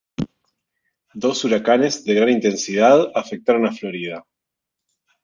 [1.13, 4.25] Dos huracanes de gran intensidad afectaron a Florida.